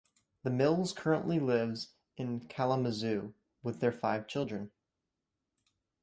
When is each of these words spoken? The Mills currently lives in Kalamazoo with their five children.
The 0.41 0.49
Mills 0.49 0.93
currently 0.93 1.39
lives 1.39 1.89
in 2.17 2.39
Kalamazoo 2.47 3.35
with 3.61 3.81
their 3.81 3.91
five 3.91 4.25
children. 4.25 4.71